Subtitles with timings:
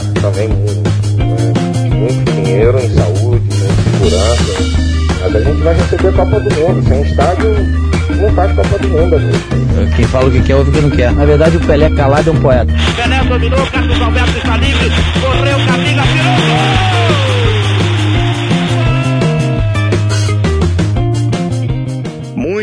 [0.00, 1.94] gasta também muito, né?
[1.94, 4.80] muito dinheiro em saúde, em segurança.
[5.22, 6.88] Mas a gente vai receber a Copa do Mundo.
[6.88, 7.56] Sem estádio,
[8.16, 9.96] não faz Copa do Mundo, amigo.
[9.96, 11.12] Quem fala o que quer, ouve o que não quer.
[11.12, 12.72] Na verdade, o Pelé calado é um poeta.
[12.96, 14.90] Pelé dominou, Carlos Alberto está livre,
[15.20, 16.79] correu, Camila, tirou,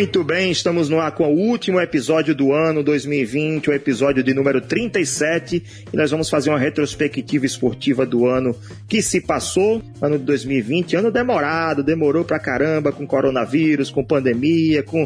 [0.08, 4.34] Muito bem, estamos no ar com o último episódio do ano 2020, o episódio de
[4.34, 5.62] número 37,
[5.92, 8.56] e nós vamos fazer uma retrospectiva esportiva do ano
[8.88, 14.82] que se passou, ano de 2020, ano demorado, demorou pra caramba com coronavírus, com pandemia,
[14.82, 15.06] com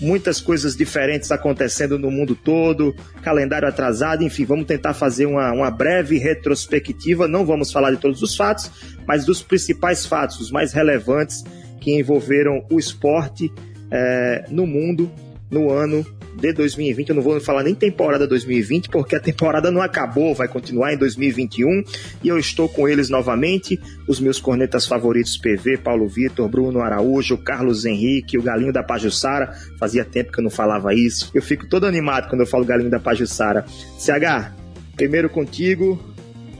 [0.00, 5.70] muitas coisas diferentes acontecendo no mundo todo, calendário atrasado, enfim, vamos tentar fazer uma, uma
[5.70, 7.28] breve retrospectiva.
[7.28, 8.70] Não vamos falar de todos os fatos,
[9.06, 11.44] mas dos principais fatos, os mais relevantes
[11.82, 13.52] que envolveram o esporte
[13.90, 15.10] é, no mundo
[15.50, 16.04] no ano
[16.38, 17.08] de 2020.
[17.08, 20.96] Eu não vou falar nem temporada 2020, porque a temporada não acabou, vai continuar em
[20.96, 21.82] 2021.
[22.22, 27.36] E eu estou com eles novamente, os meus cornetas favoritos PV, Paulo Vitor, Bruno Araújo,
[27.36, 29.52] Carlos Henrique, o Galinho da Pajussara.
[29.78, 31.30] Fazia tempo que eu não falava isso.
[31.34, 33.64] Eu fico todo animado quando eu falo Galinho da Pajussara.
[33.98, 34.52] CH,
[34.96, 35.98] primeiro contigo.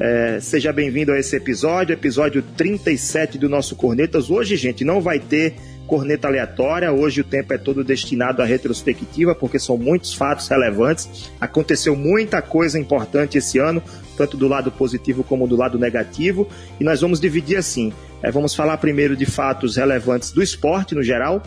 [0.01, 4.31] É, seja bem-vindo a esse episódio, episódio 37 do nosso Cornetas.
[4.31, 5.57] Hoje, gente, não vai ter
[5.89, 6.93] corneta aleatória.
[6.93, 11.33] Hoje o tempo é todo destinado à retrospectiva, porque são muitos fatos relevantes.
[11.41, 13.83] Aconteceu muita coisa importante esse ano,
[14.17, 16.47] tanto do lado positivo como do lado negativo,
[16.79, 17.93] e nós vamos dividir assim.
[18.23, 21.43] É, vamos falar primeiro de fatos relevantes do esporte no geral,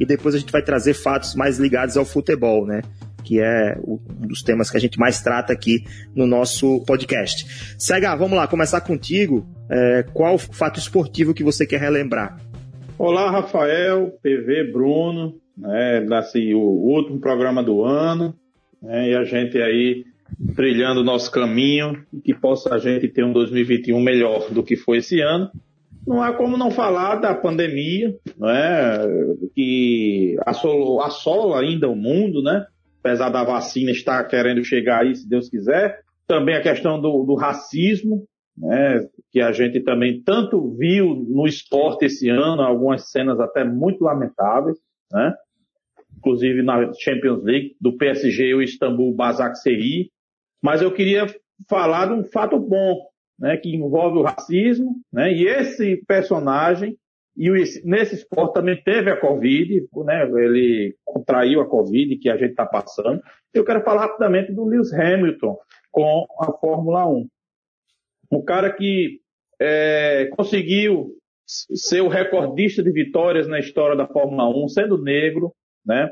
[0.00, 2.80] e depois a gente vai trazer fatos mais ligados ao futebol, né?
[3.22, 7.76] que é um dos temas que a gente mais trata aqui no nosso podcast.
[7.78, 9.46] Cega, vamos lá, começar contigo.
[9.70, 12.36] É, qual fato esportivo que você quer relembrar?
[12.98, 18.34] Olá, Rafael, PV, Bruno, né, assim, o último programa do ano,
[18.80, 20.04] né, e a gente aí
[20.54, 24.76] trilhando o nosso caminho, e que possa a gente ter um 2021 melhor do que
[24.76, 25.50] foi esse ano.
[26.06, 28.98] Não há como não falar da pandemia, né,
[29.54, 32.66] que assola, assola ainda o mundo, né,
[33.02, 36.00] apesar da vacina estar querendo chegar aí, se Deus quiser.
[36.26, 38.24] Também a questão do, do racismo,
[38.56, 44.04] né, que a gente também tanto viu no esporte esse ano, algumas cenas até muito
[44.04, 44.76] lamentáveis,
[45.10, 45.34] né?
[46.18, 50.08] inclusive na Champions League, do PSG o Istambul Basaksehir.
[50.62, 51.26] Mas eu queria
[51.68, 53.06] falar de um fato bom,
[53.38, 56.96] né, que envolve o racismo, né, e esse personagem,
[57.36, 57.48] e
[57.84, 62.66] nesse esporte também teve a Covid, né, ele contraiu a Covid que a gente está
[62.66, 63.20] passando.
[63.52, 65.56] Eu quero falar rapidamente do Lewis Hamilton
[65.90, 67.26] com a Fórmula 1
[68.32, 69.20] um cara que
[69.64, 71.12] é, conseguiu
[71.46, 75.52] ser o recordista de vitórias na história da Fórmula 1, sendo negro,
[75.86, 76.10] né?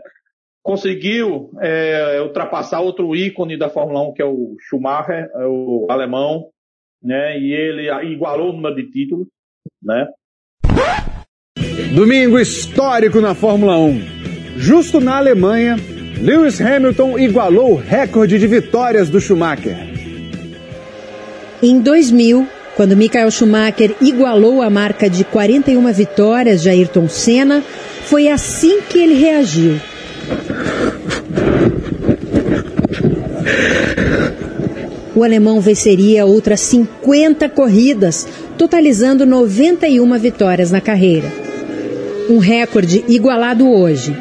[0.62, 6.50] Conseguiu é, ultrapassar outro ícone da Fórmula 1, que é o Schumacher, é o alemão,
[7.02, 7.38] né?
[7.40, 9.26] E ele igualou o número de títulos,
[9.82, 10.06] né?
[11.94, 14.58] Domingo histórico na Fórmula 1.
[14.58, 15.76] Justo na Alemanha,
[16.20, 19.76] Lewis Hamilton igualou o recorde de vitórias do Schumacher.
[21.62, 22.46] Em 2000,
[22.80, 27.62] quando Michael Schumacher igualou a marca de 41 vitórias de Ayrton Senna,
[28.06, 29.78] foi assim que ele reagiu.
[35.14, 38.26] O alemão venceria outras 50 corridas,
[38.56, 41.30] totalizando 91 vitórias na carreira.
[42.30, 44.16] Um recorde igualado hoje,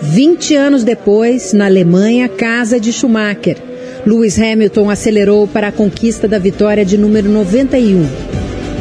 [0.00, 3.73] 20 anos depois, na Alemanha, casa de Schumacher
[4.06, 8.02] Lewis Hamilton acelerou para a conquista da vitória de número 91.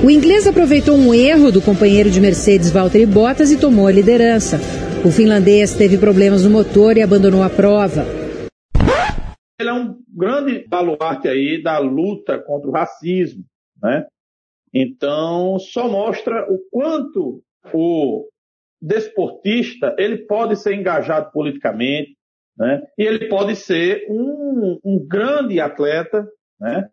[0.06, 4.58] O inglês aproveitou um erro do companheiro de Mercedes Valtteri Bottas e tomou a liderança.
[5.06, 8.06] O finlandês teve problemas no motor e abandonou a prova.
[9.58, 13.46] Ele é um grande baluarte aí da luta contra o racismo,
[13.82, 14.06] né?
[14.74, 17.42] Então, só mostra o quanto
[17.74, 18.28] o
[18.82, 22.18] desportista ele pode ser engajado politicamente,
[22.58, 22.82] né?
[22.98, 26.28] E ele pode ser um, um grande atleta
[26.60, 26.88] né?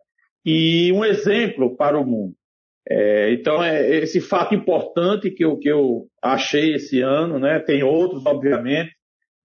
[0.45, 2.33] e um exemplo para o mundo.
[2.89, 7.59] É, então, é esse fato importante que eu, que eu achei esse ano, né?
[7.59, 8.91] tem outros, obviamente,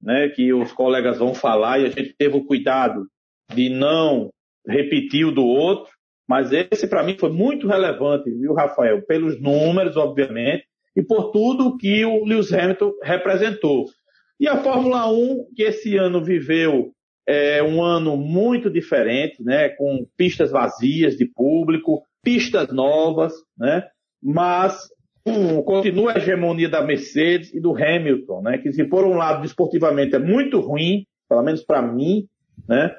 [0.02, 0.28] né?
[0.30, 3.06] que os colegas vão falar e a gente teve o cuidado
[3.54, 4.30] de não
[4.66, 5.92] repetir o do outro,
[6.28, 9.00] mas esse para mim foi muito relevante, viu, Rafael?
[9.06, 10.64] Pelos números, obviamente,
[10.96, 13.84] e por tudo que o Lewis Hamilton representou.
[14.38, 16.93] E a Fórmula 1, que esse ano viveu
[17.27, 23.85] é, um ano muito diferente, né, com pistas vazias de público, pistas novas, né,
[24.23, 24.79] mas
[25.27, 29.43] um, continua a hegemonia da Mercedes e do Hamilton, né, que se por um lado
[29.43, 32.27] desportivamente é muito ruim, pelo menos para mim,
[32.69, 32.94] né,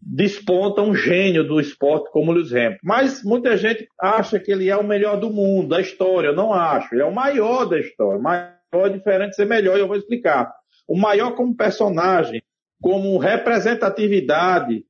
[0.00, 2.78] desponta um gênio do esporte como Lewis Hamilton.
[2.84, 6.28] Mas muita gente acha que ele é o melhor do mundo, da história.
[6.28, 6.94] Eu não acho.
[6.94, 8.20] Ele é o maior da história.
[8.20, 10.52] Maior é diferente de ser melhor, eu vou explicar.
[10.86, 12.42] O maior como personagem,
[12.80, 14.84] como representatividade,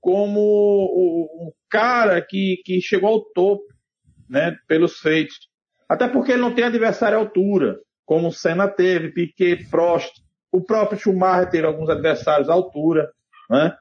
[0.00, 0.40] como
[1.40, 3.64] um cara que, que chegou ao topo,
[4.28, 5.48] né, pelos feitos.
[5.88, 10.12] Até porque ele não tem adversário à altura, como o Senna teve, Piquet, Prost.
[10.52, 13.10] O próprio Schumacher teve alguns adversários à altura,
[13.50, 13.74] né?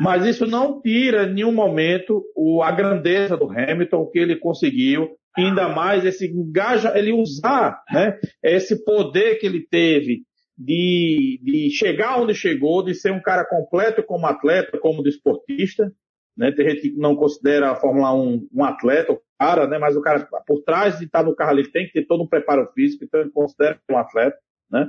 [0.00, 4.36] Mas isso não tira em nenhum momento o, a grandeza do Hamilton, o que ele
[4.36, 10.22] conseguiu, ainda mais esse engaja, ele usar né, esse poder que ele teve
[10.60, 15.90] de, de chegar onde chegou, de ser um cara completo como atleta, como desportista.
[16.36, 16.52] Né?
[16.52, 19.78] Tem gente que não considera a Fórmula 1 um atleta, o cara, né?
[19.78, 22.28] mas o cara por trás de estar no carro ele tem que ter todo um
[22.28, 24.36] preparo físico, então ele considera um atleta.
[24.70, 24.86] Né?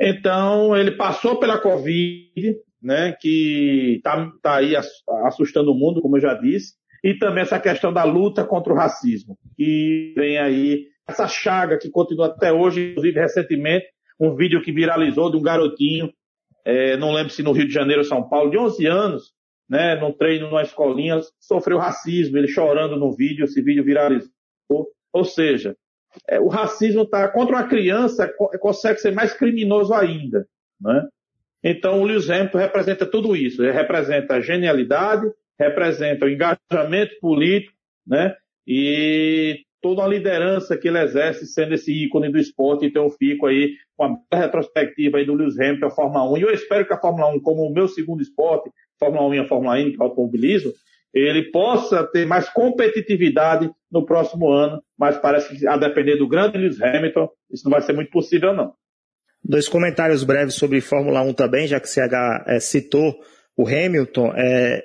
[0.00, 4.74] Então ele passou pela Covid, né, que está tá aí
[5.24, 8.76] assustando o mundo, como eu já disse, e também essa questão da luta contra o
[8.76, 13.86] racismo, que vem aí, essa chaga que continua até hoje, inclusive recentemente,
[14.18, 16.12] um vídeo que viralizou de um garotinho,
[16.64, 19.34] é, não lembro se no Rio de Janeiro ou São Paulo, de 11 anos,
[19.68, 24.30] né, num treino numa escolinha, sofreu racismo, ele chorando no vídeo, esse vídeo viralizou.
[25.12, 25.76] Ou seja,
[26.28, 30.46] é, o racismo está contra uma criança, consegue ser mais criminoso ainda.
[30.80, 31.06] Né?
[31.62, 33.62] Então, o Lewis Hamilton representa tudo isso.
[33.62, 35.26] Ele representa a genialidade,
[35.58, 37.74] representa o engajamento político,
[38.06, 38.36] né?
[38.66, 42.84] E toda a liderança que ele exerce sendo esse ícone do esporte.
[42.84, 46.38] Então, eu fico aí com a retrospectiva aí do Lewis Hamilton, a Fórmula 1.
[46.38, 48.68] E eu espero que a Fórmula 1, como o meu segundo esporte,
[48.98, 50.72] Fórmula 1 e a Fórmula N, que é o automobilismo,
[51.14, 56.58] ele possa ter mais competitividade no próximo ano, mas parece que a depender do grande
[56.58, 58.74] Lewis Hamilton, isso não vai ser muito possível não.
[59.44, 62.00] Dois comentários breves sobre Fórmula 1 também, já que você
[62.48, 63.14] é, citou
[63.56, 64.32] o Hamilton.
[64.34, 64.82] É,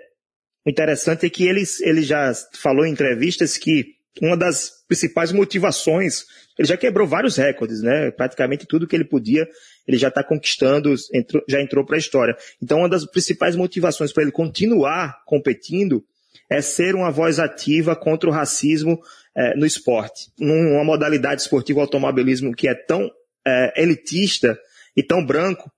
[0.63, 2.31] o interessante é que ele, ele já
[2.61, 6.25] falou em entrevistas que uma das principais motivações,
[6.57, 8.11] ele já quebrou vários recordes, né?
[8.11, 9.47] Praticamente tudo que ele podia,
[9.87, 12.35] ele já está conquistando, entrou, já entrou para a história.
[12.61, 16.03] Então, uma das principais motivações para ele continuar competindo
[16.49, 19.01] é ser uma voz ativa contra o racismo
[19.35, 20.29] é, no esporte.
[20.37, 23.09] Numa modalidade esportiva, automobilismo que é tão
[23.47, 24.59] é, elitista
[24.95, 25.71] e tão branco,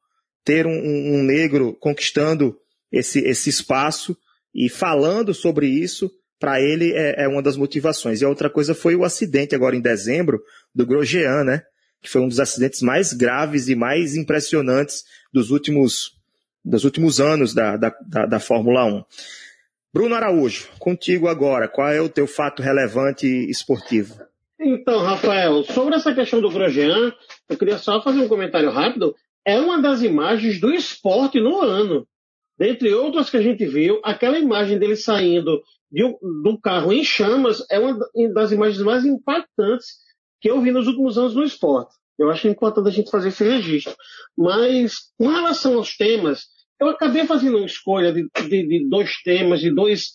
[0.43, 2.57] ter um, um, negro conquistando
[2.91, 4.17] esse, esse espaço
[4.53, 6.11] e falando sobre isso,
[6.43, 8.19] para ele é, é, uma das motivações.
[8.19, 10.43] E a outra coisa foi o acidente agora em dezembro
[10.75, 11.61] do Grosjean, né?
[12.01, 16.17] Que foi um dos acidentes mais graves e mais impressionantes dos últimos,
[16.61, 19.05] dos últimos anos da, da, da, da Fórmula 1.
[19.93, 24.13] Bruno Araújo, contigo agora, qual é o teu fato relevante esportivo?
[24.59, 27.13] Então, Rafael, sobre essa questão do Grosjean,
[27.47, 29.15] eu queria só fazer um comentário rápido.
[29.45, 32.05] É uma das imagens do esporte no ano.
[32.63, 35.61] Dentre outras que a gente viu, aquela imagem dele saindo
[35.91, 37.99] de um, do carro em chamas é uma
[38.33, 39.97] das imagens mais impactantes
[40.39, 41.93] que eu vi nos últimos anos no esporte.
[42.17, 43.93] Eu acho importante a gente fazer esse registro.
[44.37, 46.45] Mas, com relação aos temas,
[46.79, 50.13] eu acabei fazendo uma escolha de, de, de dois temas, de dois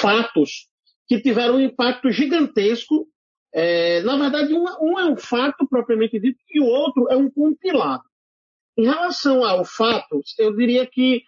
[0.00, 0.68] fatos
[1.08, 3.08] que tiveram um impacto gigantesco
[3.52, 7.28] é, na verdade, um, um, é um fato propriamente dito e o outro é um
[7.28, 8.04] compilado.
[8.78, 11.24] Em relação ao fato, eu diria que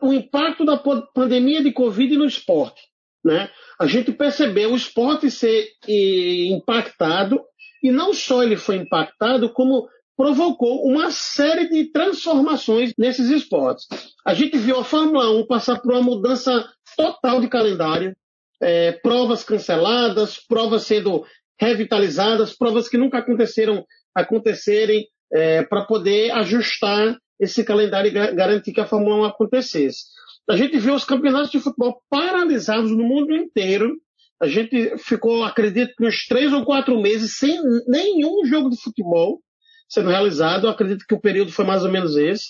[0.00, 2.80] o impacto da pandemia de Covid no esporte.
[3.24, 3.50] Né?
[3.80, 7.40] A gente percebeu o esporte ser impactado,
[7.82, 13.86] e não só ele foi impactado, como provocou uma série de transformações nesses esportes.
[14.26, 18.16] A gente viu a Fórmula 1 passar por uma mudança total de calendário,
[18.60, 21.24] é, provas canceladas, provas sendo
[21.60, 28.86] revitalizadas, provas que nunca aconteceram acontecerem é, para poder ajustar esse calendário garantir que a
[28.86, 30.04] Fórmula 1 acontecesse.
[30.48, 33.96] A gente viu os campeonatos de futebol paralisados no mundo inteiro.
[34.40, 39.40] A gente ficou, acredito, uns três ou quatro meses sem nenhum jogo de futebol
[39.88, 40.66] sendo realizado.
[40.66, 42.46] Eu acredito que o período foi mais ou menos esse.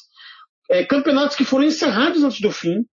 [0.71, 2.85] É, campeonatos que foram encerrados antes do fim.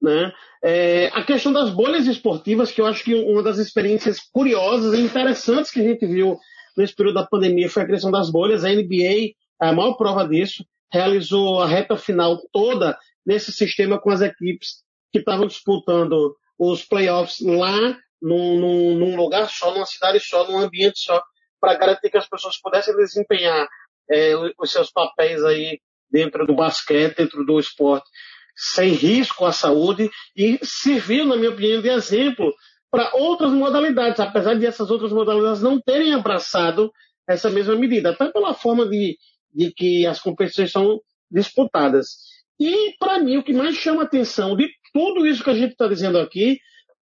[0.00, 0.32] Né?
[0.62, 5.02] É, a questão das bolhas esportivas, que eu acho que uma das experiências curiosas e
[5.02, 6.36] interessantes que a gente viu
[6.76, 8.64] nesse período da pandemia foi a criação das bolhas.
[8.64, 14.20] A NBA, a maior prova disso, realizou a reta final toda nesse sistema com as
[14.20, 14.82] equipes
[15.12, 20.58] que estavam disputando os playoffs lá, num, num, num, lugar só, numa cidade só, num
[20.58, 21.22] ambiente só,
[21.60, 23.68] para garantir que as pessoas pudessem desempenhar
[24.10, 25.80] é, os seus papéis aí
[26.10, 28.08] dentro do basquete, dentro do esporte
[28.54, 32.52] sem risco à saúde e serviu, na minha opinião, de exemplo
[32.90, 36.92] para outras modalidades, apesar de essas outras modalidades não terem abraçado
[37.26, 39.16] essa mesma medida, até pela forma de,
[39.52, 42.16] de que as competições são disputadas.
[42.60, 45.88] E, para mim, o que mais chama atenção de tudo isso que a gente está
[45.88, 46.58] dizendo aqui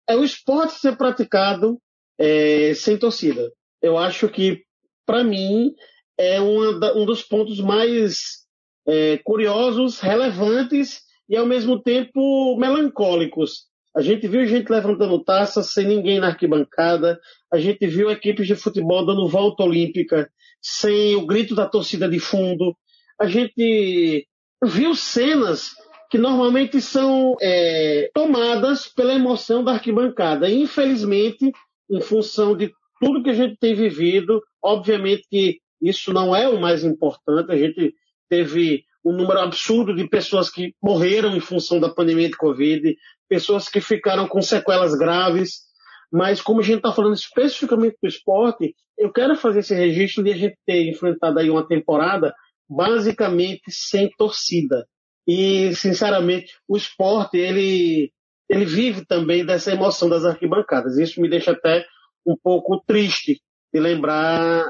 [0.07, 1.79] é o esporte ser praticado
[2.17, 3.51] é, sem torcida.
[3.81, 4.61] Eu acho que,
[5.05, 5.73] para mim,
[6.17, 8.45] é um dos pontos mais
[8.87, 13.67] é, curiosos, relevantes e, ao mesmo tempo, melancólicos.
[13.95, 17.19] A gente viu gente levantando taças sem ninguém na arquibancada,
[17.51, 20.29] a gente viu equipes de futebol dando volta olímpica
[20.61, 22.75] sem o grito da torcida de fundo,
[23.19, 24.27] a gente
[24.63, 25.71] viu cenas
[26.09, 30.49] que normalmente são é, tomadas pela emoção da arquibancada.
[30.49, 31.51] Infelizmente,
[31.89, 36.59] em função de tudo que a gente tem vivido, obviamente que isso não é o
[36.59, 37.51] mais importante.
[37.51, 37.93] A gente
[38.29, 42.95] teve um número absurdo de pessoas que morreram em função da pandemia de Covid,
[43.29, 45.66] pessoas que ficaram com sequelas graves.
[46.11, 50.31] Mas como a gente está falando especificamente do esporte, eu quero fazer esse registro de
[50.31, 52.33] a gente ter enfrentado aí uma temporada
[52.69, 54.87] basicamente sem torcida.
[55.27, 58.11] E, sinceramente, o esporte, ele,
[58.49, 60.97] ele vive também dessa emoção das arquibancadas.
[60.97, 61.85] Isso me deixa até
[62.25, 63.41] um pouco triste
[63.73, 64.65] de lembrar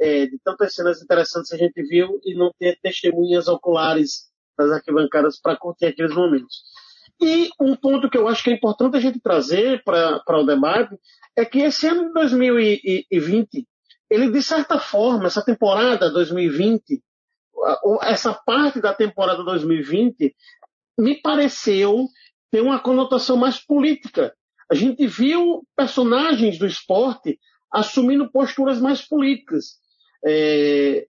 [0.00, 4.70] é, de tantas cenas interessantes que a gente viu e não ter testemunhas oculares das
[4.72, 6.62] arquibancadas para curtir aqueles momentos.
[7.22, 10.96] E um ponto que eu acho que é importante a gente trazer para o debate
[11.36, 13.66] é que esse ano de 2020,
[14.08, 17.02] ele de certa forma, essa temporada 2020,
[18.02, 20.34] essa parte da temporada 2020
[20.98, 22.06] me pareceu
[22.50, 24.34] ter uma conotação mais política.
[24.70, 27.38] A gente viu personagens do esporte
[27.70, 29.78] assumindo posturas mais políticas.
[30.24, 31.06] É...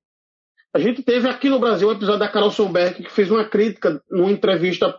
[0.74, 4.02] a gente teve aqui no Brasil o episódio da Carol Solberg, que fez uma crítica
[4.10, 4.94] numa entrevista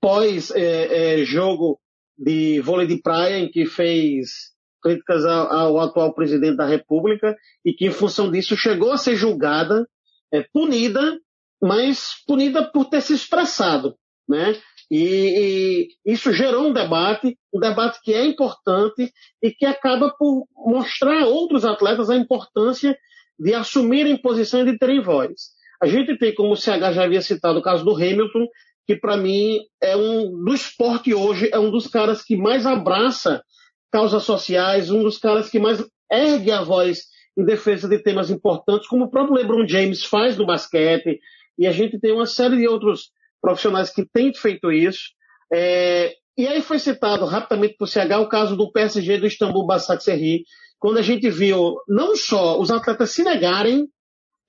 [0.00, 1.78] pós é, é, jogo
[2.16, 4.50] de vôlei de praia, em que fez
[4.82, 9.16] críticas ao, ao, atual presidente da República e que, em função disso, chegou a ser
[9.16, 9.86] julgada
[10.32, 11.18] é, punida,
[11.62, 13.94] mas punida por ter se expressado,
[14.28, 14.56] né?
[14.90, 20.46] E, e, isso gerou um debate, um debate que é importante e que acaba por
[20.56, 22.98] mostrar a outros atletas a importância
[23.38, 25.50] de assumirem posição e de terem voz.
[25.80, 28.46] A gente tem, como o CH já havia citado, o caso do Hamilton,
[28.90, 33.40] que para mim é um do esporte hoje, é um dos caras que mais abraça
[33.88, 35.80] causas sociais, um dos caras que mais
[36.10, 37.04] ergue a voz
[37.38, 41.20] em defesa de temas importantes, como o próprio LeBron James faz no basquete,
[41.56, 45.10] e a gente tem uma série de outros profissionais que têm feito isso.
[45.52, 50.40] É, e aí foi citado rapidamente por CH o caso do PSG do Istambul Basaksehir,
[50.80, 53.86] quando a gente viu não só os atletas se negarem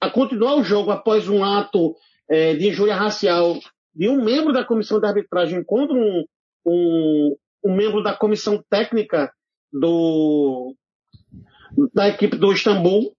[0.01, 1.93] a continuar o jogo após um ato
[2.27, 3.59] é, de injúria racial
[3.93, 6.23] de um membro da comissão de arbitragem contra um,
[6.65, 9.31] um, um membro da comissão técnica
[9.71, 10.75] do,
[11.93, 13.15] da equipe do Istambul.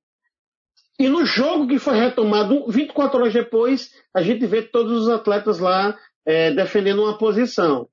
[0.99, 5.59] E no jogo que foi retomado 24 horas depois, a gente vê todos os atletas
[5.59, 7.88] lá é, defendendo uma posição.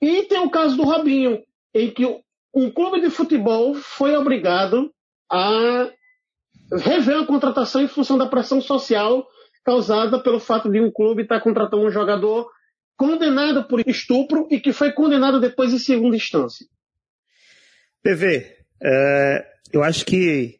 [0.00, 1.42] E tem o caso do Robinho,
[1.74, 2.04] em que
[2.54, 4.92] um clube de futebol foi obrigado
[5.30, 5.90] a
[6.72, 9.26] rever a contratação em função da pressão social
[9.64, 12.48] causada pelo fato de um clube estar contratando um jogador
[12.96, 16.66] condenado por estupro e que foi condenado depois em segunda instância.
[18.02, 20.58] PV, é, eu acho que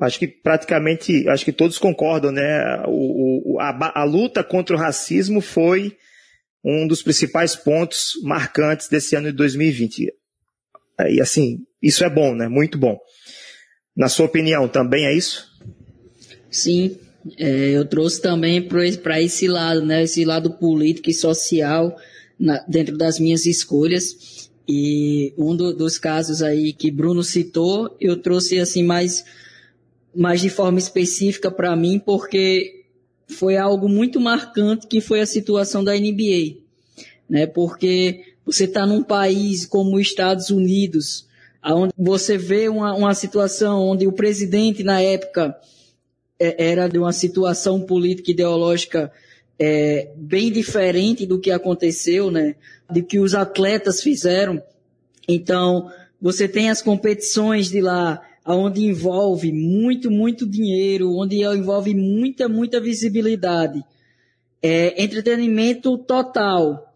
[0.00, 2.82] acho que praticamente acho que todos concordam, né?
[2.86, 5.96] O, o, a, a luta contra o racismo foi
[6.64, 10.12] um dos principais pontos marcantes desse ano de 2020.
[11.10, 12.48] E assim, isso é bom, né?
[12.48, 12.98] Muito bom.
[13.96, 15.48] Na sua opinião, também é isso?
[16.50, 16.98] Sim,
[17.36, 20.02] é, eu trouxe também para esse lado, né?
[20.02, 21.96] Esse lado político e social
[22.38, 24.48] na, dentro das minhas escolhas.
[24.68, 29.24] E um do, dos casos aí que Bruno citou, eu trouxe assim mais,
[30.14, 32.84] mais de forma específica para mim, porque
[33.26, 36.56] foi algo muito marcante que foi a situação da NBA,
[37.28, 37.46] né?
[37.46, 41.26] Porque você está num país como os Estados Unidos,
[41.64, 45.54] onde você vê uma, uma situação onde o presidente na época
[46.38, 49.12] era de uma situação política ideológica
[49.58, 52.54] é, bem diferente do que aconteceu, né?
[52.90, 54.62] De que os atletas fizeram.
[55.26, 55.90] Então,
[56.20, 62.80] você tem as competições de lá, onde envolve muito, muito dinheiro, onde envolve muita, muita
[62.80, 63.84] visibilidade.
[64.62, 66.94] É, entretenimento total.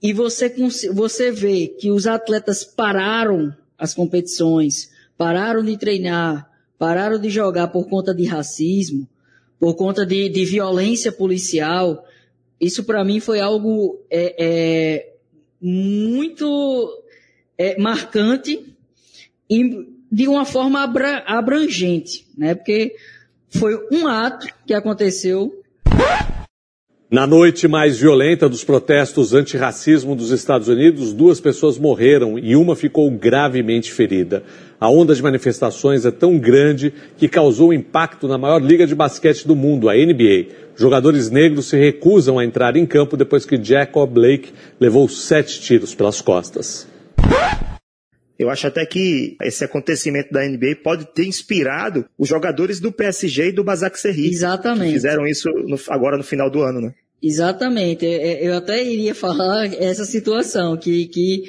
[0.00, 0.48] E você,
[0.92, 7.88] você vê que os atletas pararam as competições, pararam de treinar, pararam de jogar por
[7.88, 9.08] conta de racismo,
[9.58, 12.04] por conta de, de violência policial,
[12.60, 15.12] isso para mim foi algo é, é,
[15.60, 17.02] muito
[17.56, 18.64] é, marcante
[19.50, 22.54] e de uma forma abra, abrangente, né?
[22.54, 22.94] Porque
[23.50, 25.52] foi um ato que aconteceu
[27.10, 32.76] Na noite mais violenta dos protestos antirracismo dos Estados Unidos, duas pessoas morreram e uma
[32.76, 34.44] ficou gravemente ferida.
[34.80, 39.46] A onda de manifestações é tão grande que causou impacto na maior liga de basquete
[39.46, 40.46] do mundo, a NBA.
[40.76, 45.96] Jogadores negros se recusam a entrar em campo depois que Jacob Blake levou sete tiros
[45.96, 46.86] pelas costas.
[48.38, 53.48] Eu acho até que esse acontecimento da NBA pode ter inspirado os jogadores do PSG
[53.48, 54.28] e do Basak Serri.
[54.28, 54.92] Exatamente.
[54.92, 56.94] fizeram isso no, agora no final do ano, né?
[57.20, 58.06] Exatamente.
[58.06, 61.42] É, é, eu até iria falar essa situação, que, que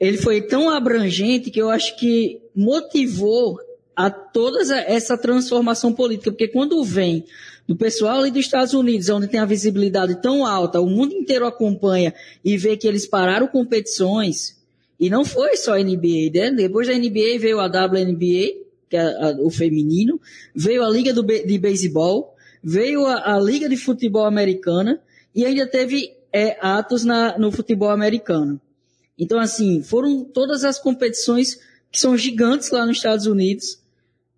[0.00, 3.60] ele foi tão abrangente que eu acho que motivou
[3.94, 7.24] a toda essa transformação política, porque quando vem
[7.68, 11.46] do pessoal ali dos Estados Unidos, onde tem a visibilidade tão alta, o mundo inteiro
[11.46, 14.58] acompanha e vê que eles pararam competições,
[14.98, 16.50] e não foi só a NBA, né?
[16.50, 18.54] Depois da NBA veio a WNBA,
[18.88, 20.20] que é o feminino,
[20.54, 25.00] veio a Liga do, de Beisebol, veio a, a, Liga de Futebol Americana
[25.34, 28.60] e ainda teve é, atos na, no futebol americano.
[29.20, 31.60] Então, assim, foram todas as competições
[31.92, 33.78] que são gigantes lá nos Estados Unidos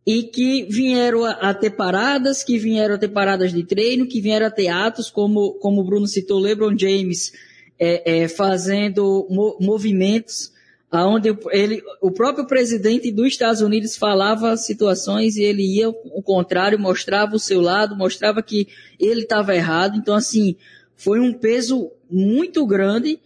[0.05, 4.21] e que vieram a, a, ter paradas, que vieram a ter paradas de treino, que
[4.21, 7.33] vieram a ter atos, como, como o Bruno citou, LeBron James
[7.79, 10.51] é, é, fazendo mo movimentos
[10.91, 16.79] aonde ele, o próprio presidente dos Estados Unidos falava situações e ele ia o contrário,
[16.79, 18.69] mostrava o seu lado, mostrava que
[19.01, 19.97] ele estava errado.
[19.97, 20.55] Então, assim,
[20.95, 23.19] foi um peso muito grande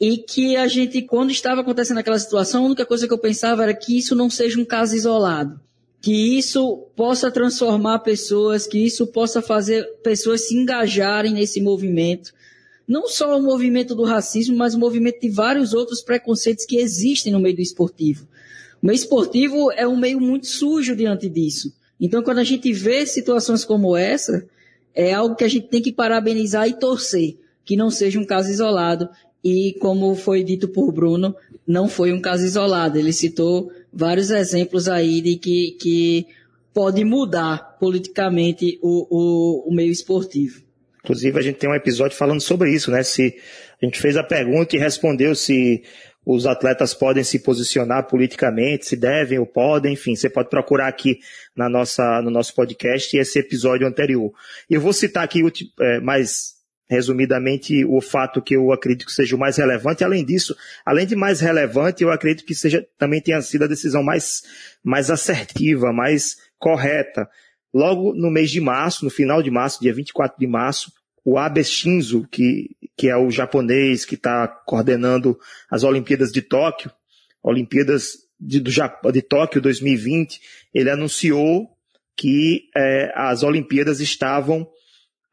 [0.00, 3.62] e que a gente, quando estava acontecendo aquela situação, a única coisa que eu pensava
[3.62, 5.60] era que isso não seja um caso isolado.
[6.00, 12.32] Que isso possa transformar pessoas, que isso possa fazer pessoas se engajarem nesse movimento
[12.88, 17.30] não só o movimento do racismo, mas o movimento de vários outros preconceitos que existem
[17.30, 18.26] no meio do esportivo.
[18.82, 21.70] O meio esportivo é um meio muito sujo diante disso.
[22.00, 24.48] Então, quando a gente vê situações como essa,
[24.94, 28.50] é algo que a gente tem que parabenizar e torcer, que não seja um caso
[28.50, 29.10] isolado.
[29.42, 31.34] E, como foi dito por Bruno,
[31.66, 32.98] não foi um caso isolado.
[32.98, 36.26] Ele citou vários exemplos aí de que, que
[36.74, 40.62] pode mudar politicamente o, o, o meio esportivo.
[41.04, 43.02] Inclusive, a gente tem um episódio falando sobre isso, né?
[43.02, 43.34] Se
[43.80, 45.82] a gente fez a pergunta e respondeu se
[46.26, 51.18] os atletas podem se posicionar politicamente, se devem ou podem, enfim, você pode procurar aqui
[51.56, 54.30] na nossa, no nosso podcast esse episódio anterior.
[54.68, 55.40] Eu vou citar aqui
[55.80, 56.57] é, mais
[56.88, 60.02] resumidamente o fato que eu acredito que seja o mais relevante.
[60.02, 64.02] Além disso, além de mais relevante, eu acredito que seja também tenha sido a decisão
[64.02, 64.42] mais,
[64.82, 67.28] mais assertiva, mais correta.
[67.72, 70.90] Logo no mês de março, no final de março, dia 24 de março,
[71.24, 75.38] o Abe Shinzo, que, que é o japonês que está coordenando
[75.70, 76.90] as Olimpíadas de Tóquio,
[77.42, 78.70] Olimpíadas de, do,
[79.12, 80.40] de Tóquio 2020,
[80.72, 81.68] ele anunciou
[82.16, 84.66] que é, as Olimpíadas estavam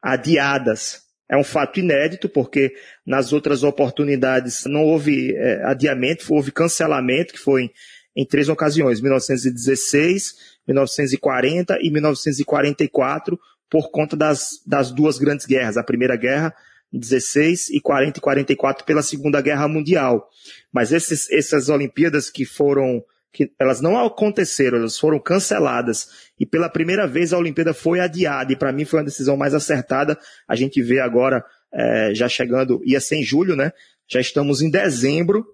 [0.02, 1.05] adiadas.
[1.28, 2.72] É um fato inédito, porque
[3.04, 7.70] nas outras oportunidades não houve é, adiamento, houve cancelamento, que foi em,
[8.16, 10.34] em três ocasiões, 1916,
[10.66, 16.54] 1940 e 1944, por conta das, das duas grandes guerras, a Primeira Guerra,
[16.92, 20.28] 16 e 40 e 44 pela Segunda Guerra Mundial.
[20.72, 23.02] Mas esses, essas Olimpíadas que foram,
[23.36, 26.08] que elas não aconteceram, elas foram canceladas
[26.40, 29.52] e pela primeira vez a Olimpíada foi adiada e para mim foi uma decisão mais
[29.52, 30.18] acertada.
[30.48, 33.72] A gente vê agora é, já chegando, ia ser em julho, né?
[34.08, 35.44] Já estamos em dezembro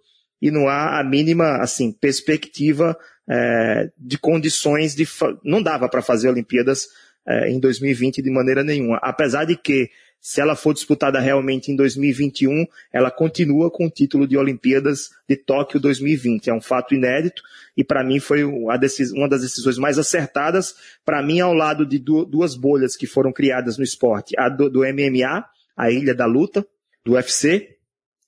[0.41, 2.97] e não há a mínima assim perspectiva
[3.29, 5.05] é, de condições de
[5.43, 6.87] não dava para fazer Olimpíadas
[7.27, 9.01] é, em 2020 de maneira nenhuma.
[9.03, 9.91] Apesar de que,
[10.23, 15.35] se ela for disputada realmente em 2021, ela continua com o título de Olimpíadas de
[15.35, 16.49] Tóquio 2020.
[16.49, 17.43] É um fato inédito
[17.77, 20.77] e para mim foi uma das decisões mais acertadas.
[21.05, 24.81] Para mim, ao lado de duas bolhas que foram criadas no esporte, a do, do
[24.83, 25.45] MMA,
[25.77, 26.65] a Ilha da Luta,
[27.05, 27.77] do UFC,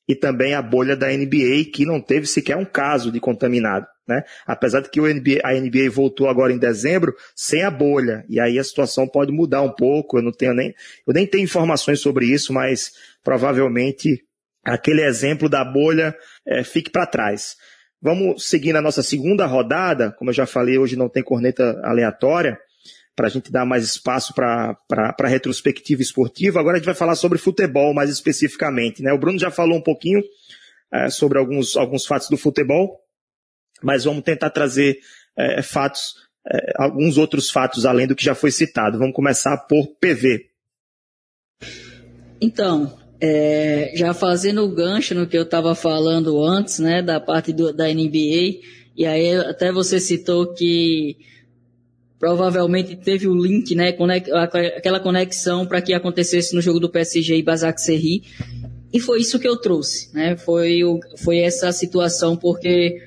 [0.08, 3.86] e também a bolha da NBA, que não teve sequer um caso de contaminado.
[4.06, 4.22] Né?
[4.46, 8.58] Apesar de que NBA, a NBA voltou agora em dezembro sem a bolha, e aí
[8.58, 10.18] a situação pode mudar um pouco.
[10.18, 10.74] Eu não tenho nem,
[11.06, 14.22] eu nem tenho informações sobre isso, mas provavelmente
[14.62, 16.14] aquele exemplo da bolha
[16.46, 17.56] é, fique para trás.
[18.00, 22.58] Vamos seguir na nossa segunda rodada, como eu já falei, hoje não tem corneta aleatória,
[23.16, 26.60] para a gente dar mais espaço para a retrospectiva esportiva.
[26.60, 29.02] Agora a gente vai falar sobre futebol mais especificamente.
[29.02, 29.12] Né?
[29.12, 30.22] O Bruno já falou um pouquinho
[30.92, 33.04] é, sobre alguns, alguns fatos do futebol
[33.84, 34.98] mas vamos tentar trazer
[35.36, 36.14] é, fatos,
[36.50, 38.98] é, alguns outros fatos além do que já foi citado.
[38.98, 40.46] Vamos começar por PV.
[42.40, 47.52] Então, é, já fazendo o gancho no que eu estava falando antes, né, da parte
[47.52, 48.60] do, da NBA,
[48.96, 51.16] e aí até você citou que
[52.24, 53.94] provavelmente teve o link, né,
[54.76, 58.22] aquela conexão para que acontecesse no jogo do PSG e Basak Serri.
[58.90, 60.34] E foi isso que eu trouxe, né?
[60.34, 63.02] Foi, o, foi essa situação, porque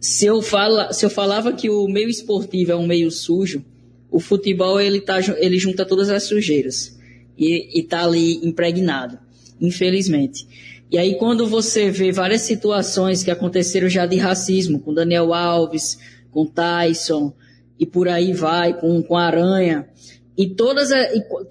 [0.00, 3.62] se eu, fala, se eu falava que o meio esportivo é um meio sujo,
[4.10, 6.98] o futebol ele, tá, ele junta todas as sujeiras
[7.36, 9.18] e está ali impregnado,
[9.60, 10.48] infelizmente.
[10.90, 15.98] E aí quando você vê várias situações que aconteceram já de racismo, com Daniel Alves,
[16.30, 17.34] com Tyson,
[17.78, 19.88] e por aí vai, com, com Aranha,
[20.36, 20.90] e todas,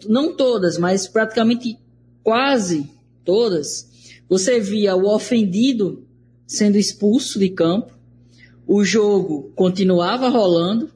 [0.08, 1.78] não todas, mas praticamente
[2.24, 2.90] quase
[3.24, 3.88] todas,
[4.30, 6.06] você via o ofendido
[6.46, 7.98] sendo expulso de campo,
[8.66, 10.90] o jogo continuava rolando,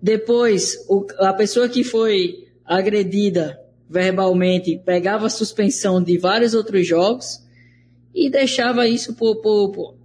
[0.00, 0.78] depois
[1.18, 7.42] a pessoa que foi agredida verbalmente pegava suspensão de vários outros jogos
[8.14, 10.01] e deixava isso por, por, por é,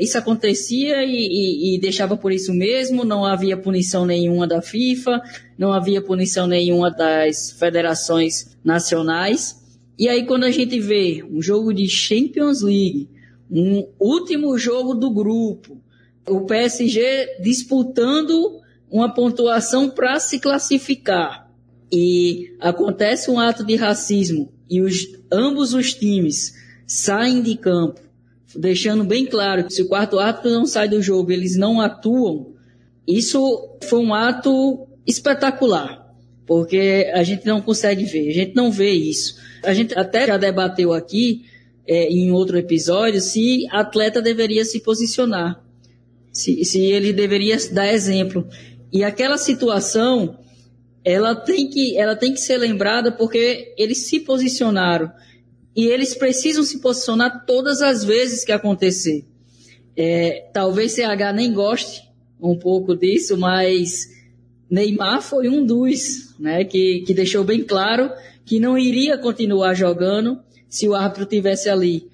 [0.00, 5.22] isso acontecia e, e, e, deixava por isso mesmo, não havia punição nenhuma da FIFA,
[5.56, 9.56] não havia punição nenhuma das federações nacionais.
[9.98, 13.08] E aí quando a gente vê um jogo de Champions League,
[13.50, 15.80] um último jogo do grupo,
[16.28, 21.50] o PSG disputando uma pontuação para se classificar
[21.90, 26.54] e acontece um ato de racismo e os, ambos os times
[26.86, 28.00] saem de campo,
[28.56, 32.54] deixando bem claro que se o quarto árbitro não sai do jogo, eles não atuam,
[33.06, 36.06] isso foi um ato espetacular,
[36.46, 39.36] porque a gente não consegue ver, a gente não vê isso.
[39.64, 41.44] A gente até já debateu aqui
[41.86, 45.62] é, em outro episódio se atleta deveria se posicionar,
[46.32, 48.46] se, se ele deveria dar exemplo.
[48.92, 50.38] E aquela situação,
[51.04, 55.10] ela tem que, ela tem que ser lembrada porque eles se posicionaram
[55.74, 59.24] e eles precisam se posicionar todas as vezes que acontecer.
[59.96, 62.02] É, talvez CH nem goste
[62.40, 64.08] um pouco disso, mas
[64.70, 68.10] Neymar foi um dos, né, que, que deixou bem claro
[68.44, 72.08] que não iria continuar jogando se o árbitro tivesse ali.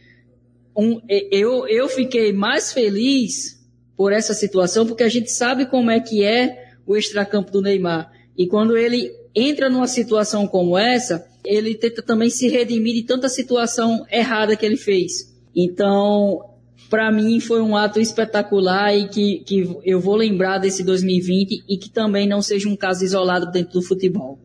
[0.76, 3.62] Um, eu, eu fiquei mais feliz
[3.96, 8.10] por essa situação, porque a gente sabe como é que é o extracampo do Neymar.
[8.36, 13.28] E quando ele entra numa situação como essa, ele tenta também se redimir de tanta
[13.28, 15.34] situação errada que ele fez.
[15.54, 16.40] Então,
[16.88, 21.78] para mim foi um ato espetacular e que, que eu vou lembrar desse 2020 e
[21.78, 24.38] que também não seja um caso isolado dentro do futebol.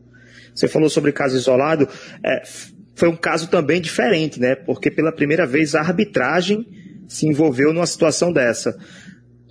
[0.53, 1.87] Você falou sobre caso isolado,
[2.23, 2.41] é,
[2.95, 4.55] foi um caso também diferente, né?
[4.55, 6.67] Porque pela primeira vez a arbitragem
[7.07, 8.77] se envolveu numa situação dessa.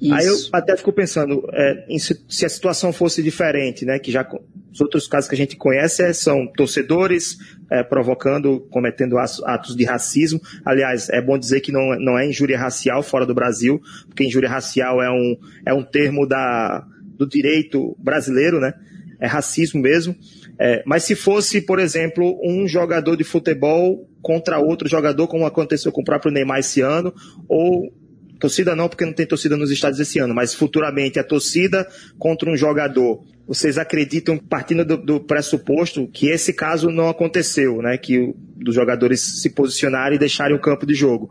[0.01, 0.15] Isso.
[0.15, 4.27] Aí eu até fico pensando, é, em, se a situação fosse diferente, né, que já
[4.73, 7.37] os outros casos que a gente conhece é, são torcedores
[7.71, 10.41] é, provocando, cometendo atos de racismo.
[10.65, 14.49] Aliás, é bom dizer que não, não é injúria racial fora do Brasil, porque injúria
[14.49, 18.73] racial é um, é um termo da, do direito brasileiro, né?
[19.21, 20.15] É racismo mesmo.
[20.61, 25.91] É, mas se fosse, por exemplo, um jogador de futebol contra outro jogador, como aconteceu
[25.91, 27.13] com o próprio Neymar esse ano,
[27.49, 27.93] ou
[28.39, 31.87] Torcida não, porque não tem torcida nos estádios esse ano, mas futuramente a torcida
[32.19, 33.25] contra um jogador.
[33.47, 37.99] Vocês acreditam, partindo do, do pressuposto, que esse caso não aconteceu, né?
[37.99, 41.31] Que o, dos jogadores se posicionarem e deixarem o campo de jogo.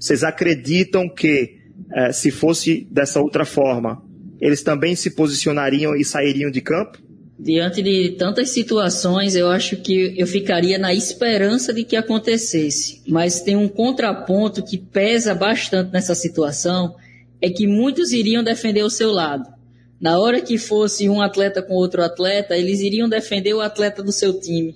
[0.00, 1.58] Vocês acreditam que,
[1.94, 4.02] eh, se fosse dessa outra forma,
[4.40, 6.98] eles também se posicionariam e sairiam de campo?
[7.38, 13.00] Diante de tantas situações, eu acho que eu ficaria na esperança de que acontecesse.
[13.06, 16.96] Mas tem um contraponto que pesa bastante nessa situação,
[17.40, 19.44] é que muitos iriam defender o seu lado.
[20.00, 24.10] Na hora que fosse um atleta com outro atleta, eles iriam defender o atleta do
[24.10, 24.74] seu time.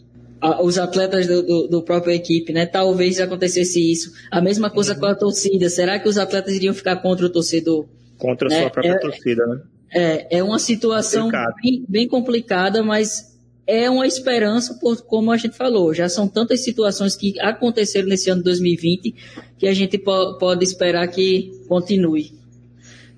[0.62, 2.66] Os atletas do, do, do próprio equipe, né?
[2.66, 4.12] Talvez acontecesse isso.
[4.31, 5.68] A mesma coisa com a torcida.
[5.68, 7.87] Será que os atletas iriam ficar contra o torcedor?
[8.18, 8.61] Contra a né?
[8.61, 9.61] sua própria é, torcida, né?
[9.94, 11.31] É, é uma situação
[11.62, 13.33] bem, bem, complicada, mas
[13.66, 15.92] é uma esperança, por, como a gente falou.
[15.92, 19.14] Já são tantas situações que aconteceram nesse ano 2020
[19.59, 22.33] que a gente po pode esperar que continue.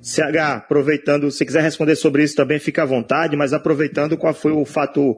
[0.03, 4.53] CH, aproveitando, se quiser responder sobre isso também, fica à vontade, mas aproveitando, qual foi
[4.53, 5.17] o fato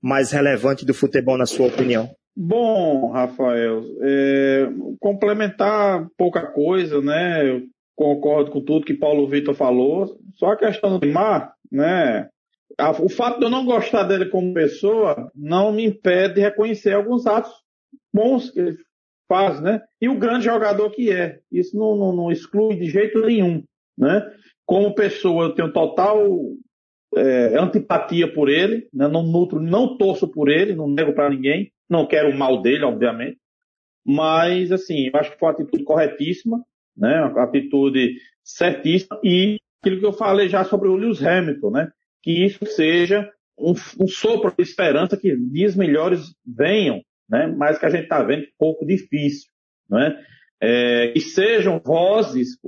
[0.00, 2.08] mais relevante do futebol, na sua opinião?
[2.36, 4.68] Bom, Rafael, é,
[5.00, 7.50] complementar pouca coisa, né?
[7.50, 7.62] Eu
[7.96, 10.16] concordo com tudo que Paulo Vitor falou.
[10.38, 12.28] Só a questão do Neymar, né?
[13.00, 17.26] O fato de eu não gostar dele como pessoa não me impede de reconhecer alguns
[17.26, 17.52] atos
[18.12, 18.76] bons que ele
[19.28, 19.82] faz, né?
[20.00, 21.40] E o grande jogador que é.
[21.50, 23.64] Isso não, não, não exclui de jeito nenhum,
[23.96, 24.22] né?
[24.64, 26.24] Como pessoa, eu tenho total
[27.16, 29.08] é, antipatia por ele, né?
[29.08, 32.84] não nutro, não torço por ele, não nego para ninguém, não quero o mal dele,
[32.84, 33.38] obviamente.
[34.04, 36.62] Mas, assim, eu acho que foi uma atitude corretíssima,
[36.96, 37.24] né?
[37.24, 41.90] Uma atitude certíssima e aquilo que eu falei já sobre o Lewis Hamilton, né?
[42.22, 47.46] que isso seja um, um sopro de esperança que dias melhores venham, né?
[47.46, 49.48] mas que a gente está vendo um pouco difícil.
[49.88, 50.18] Né?
[50.60, 52.58] É, que sejam vozes,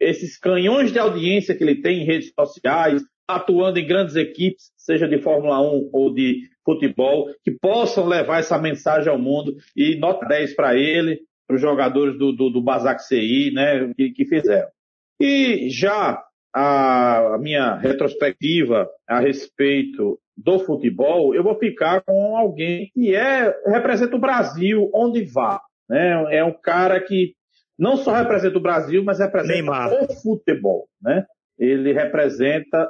[0.00, 5.08] esses canhões de audiência que ele tem em redes sociais, atuando em grandes equipes, seja
[5.08, 10.26] de Fórmula 1 ou de futebol, que possam levar essa mensagem ao mundo e nota
[10.26, 14.68] 10 para ele, para os jogadores do, do, do Basac CI, né, que, que fizeram.
[15.20, 16.22] E já
[16.54, 24.14] a minha retrospectiva a respeito do futebol, eu vou ficar com alguém que é representa
[24.14, 25.60] o Brasil onde vá.
[25.88, 26.36] Né?
[26.36, 27.34] É um cara que
[27.78, 29.92] não só representa o Brasil, mas representa Neymar.
[29.92, 30.88] o futebol.
[31.02, 31.24] Né?
[31.58, 32.88] Ele representa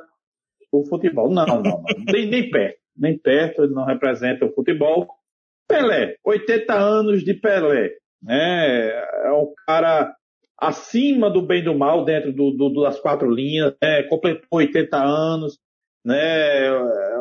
[0.71, 1.31] o futebol.
[1.31, 1.83] Não, não, não.
[2.13, 2.79] nem, nem perto.
[2.97, 5.09] Nem perto, ele não representa o futebol.
[5.67, 7.91] Pelé, 80 anos de Pelé.
[8.23, 8.91] Né?
[9.25, 10.15] É um cara
[10.59, 14.03] acima do bem e do mal dentro do, do, das quatro linhas, né?
[14.05, 15.59] completou 80 anos,
[16.05, 16.69] né?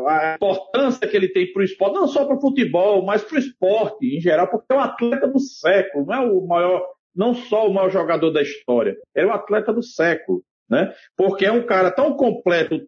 [0.07, 3.35] a importância que ele tem para o esporte, não só para o futebol, mas para
[3.35, 7.33] o esporte em geral, porque é o atleta do século, não é o maior, não
[7.33, 10.93] só o maior jogador da história, é o atleta do século, né?
[11.17, 12.81] porque é um cara tão completo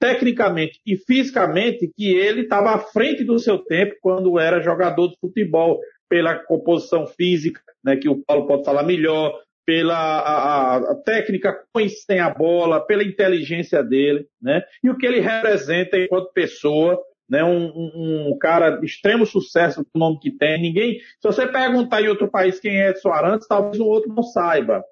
[0.00, 5.16] tecnicamente e fisicamente que ele estava à frente do seu tempo quando era jogador de
[5.18, 11.58] futebol, pela composição física, né, que o Paulo pode falar melhor, pela a, a técnica
[12.06, 14.62] sem a bola, pela inteligência dele, né?
[14.82, 17.42] E o que ele representa enquanto pessoa, né?
[17.44, 20.60] Um, um, um cara de extremo sucesso com o nome que tem.
[20.60, 24.22] Ninguém, se você perguntar em outro país quem é Edson Arantes, talvez o outro não
[24.22, 24.84] saiba.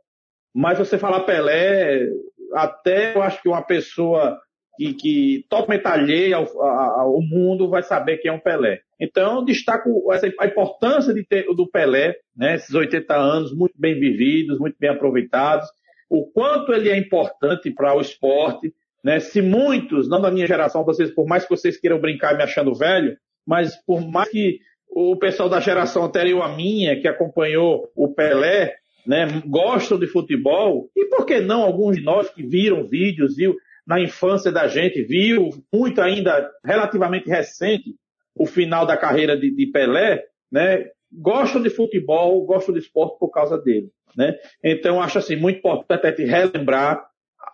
[0.54, 2.06] Mas você falar Pelé,
[2.54, 4.38] até eu acho que uma pessoa
[4.76, 8.80] que, que totalmente alheia ao, ao, mundo vai saber quem é um Pelé.
[9.00, 13.98] Então, destaco essa, a importância de ter, do Pelé, né, esses 80 anos muito bem
[13.98, 15.68] vividos, muito bem aproveitados,
[16.08, 18.72] o quanto ele é importante para o esporte,
[19.04, 22.42] né, se muitos, não da minha geração, vocês, por mais que vocês queiram brincar me
[22.42, 24.61] achando velho, mas por mais que
[24.94, 28.74] o pessoal da geração anterior à minha, que acompanhou o Pelé,
[29.06, 33.56] né, gostam de futebol, e por que não alguns de nós que viram vídeos, viu,
[33.86, 37.94] na infância da gente, viu muito ainda relativamente recente
[38.34, 40.86] o final da carreira de, de Pelé, né?
[41.12, 44.34] Gostam de futebol, gostam de esporte por causa dele, né?
[44.64, 47.04] Então acho assim muito importante relembrar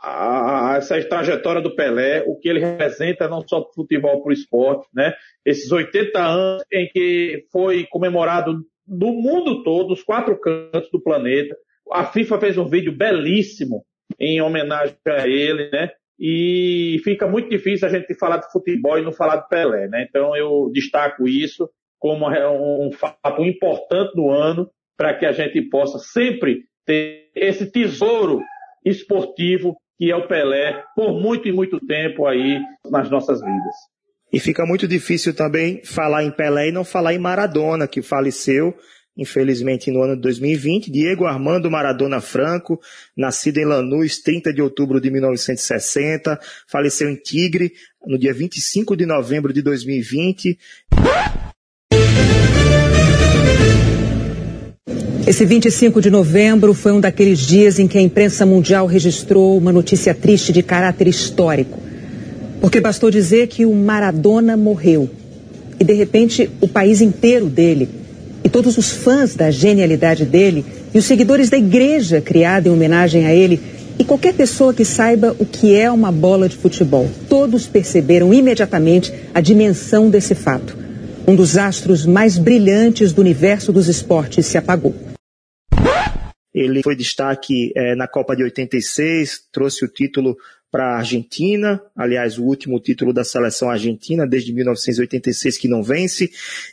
[0.01, 4.23] a, a, essa trajetória do Pelé, o que ele representa não só para o futebol,
[4.23, 5.13] para o esporte, né?
[5.45, 11.57] Esses 80 anos em que foi comemorado no mundo todo, os quatro cantos do planeta.
[11.93, 13.85] A FIFA fez um vídeo belíssimo
[14.19, 15.91] em homenagem a ele, né?
[16.19, 20.07] E fica muito difícil a gente falar de futebol e não falar de Pelé, né?
[20.09, 25.99] Então eu destaco isso como um fato importante do ano para que a gente possa
[25.99, 28.41] sempre ter esse tesouro
[28.85, 33.75] esportivo que é o Pelé por muito e muito tempo aí nas nossas vidas.
[34.33, 38.75] E fica muito difícil também falar em Pelé e não falar em Maradona, que faleceu
[39.19, 42.81] infelizmente no ano de 2020, Diego Armando Maradona Franco,
[43.17, 47.73] nascido em Lanús, 30 de outubro de 1960, faleceu em Tigre
[48.07, 50.57] no dia 25 de novembro de 2020.
[55.27, 59.73] Esse 25 de novembro foi um daqueles dias em que a imprensa mundial registrou uma
[59.73, 61.79] notícia triste de caráter histórico.
[62.61, 65.11] Porque bastou dizer que o Maradona morreu.
[65.79, 67.98] E de repente o país inteiro dele
[68.49, 73.27] e todos os fãs da genialidade dele e os seguidores da igreja criada em homenagem
[73.27, 73.61] a ele
[73.99, 77.11] e qualquer pessoa que saiba o que é uma bola de futebol.
[77.29, 80.75] Todos perceberam imediatamente a dimensão desse fato.
[81.27, 84.95] Um dos astros mais brilhantes do universo dos esportes se apagou.
[86.55, 90.39] Ele foi destaque é, na Copa de 86, trouxe o título
[90.71, 96.31] para a Argentina, aliás, o último título da seleção argentina desde 1986 que não vence,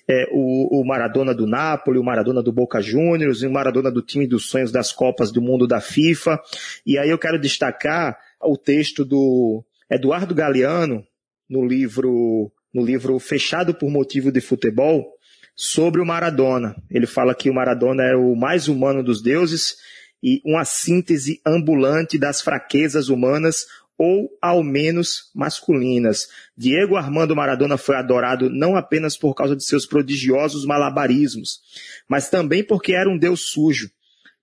[0.08, 4.28] é, o, o, Maradona do Napoli, o Maradona do Boca Juniors, o Maradona do time
[4.28, 6.40] dos sonhos das Copas do Mundo da FIFA.
[6.86, 11.06] E aí eu quero destacar o texto do Eduardo Galeano
[11.50, 15.16] no livro no livro Fechado por Motivo de Futebol
[15.56, 16.76] sobre o Maradona.
[16.92, 19.78] Ele fala que o Maradona é o mais humano dos deuses
[20.22, 23.66] e uma síntese ambulante das fraquezas humanas
[23.98, 26.28] ou ao menos masculinas.
[26.58, 31.62] Diego Armando Maradona foi adorado não apenas por causa de seus prodigiosos malabarismos,
[32.08, 33.90] mas também porque era um deus sujo,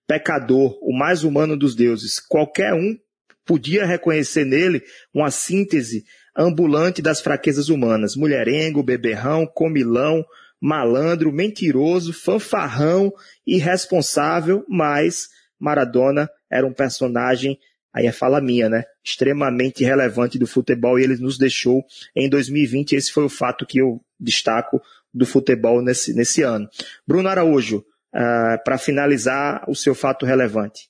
[0.07, 2.19] pecador, o mais humano dos deuses.
[2.19, 2.97] Qualquer um
[3.45, 6.05] podia reconhecer nele uma síntese
[6.37, 10.25] ambulante das fraquezas humanas: mulherengo, beberrão, comilão,
[10.61, 13.13] malandro, mentiroso, fanfarrão,
[13.47, 17.59] irresponsável, mas Maradona era um personagem
[17.93, 18.85] aí é fala minha, né?
[19.05, 21.85] Extremamente relevante do futebol e ele nos deixou
[22.17, 22.93] em 2020.
[22.93, 24.81] Esse foi o fato que eu destaco
[25.13, 26.69] do futebol nesse, nesse ano.
[27.07, 27.79] Bruno Araújo,
[28.15, 30.89] uh, para finalizar o seu fato relevante.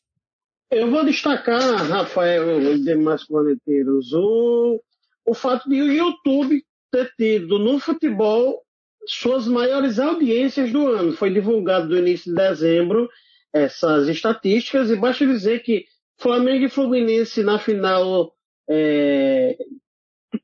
[0.71, 4.81] Eu vou destacar, Rafael e demais planeteiros, o,
[5.27, 8.63] o fato de o YouTube ter tido no futebol
[9.07, 11.13] suas maiores audiências do ano.
[11.13, 13.09] Foi divulgado no início de dezembro
[13.53, 15.85] essas estatísticas e basta dizer que
[16.23, 18.33] Flamengo e Fluminense na final
[18.71, 19.57] é,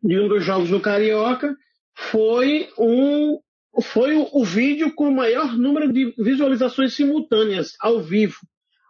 [0.03, 1.55] de um dos jogos do Carioca
[1.95, 3.39] foi um
[3.81, 8.39] foi o, o vídeo com o maior número de visualizações simultâneas ao vivo.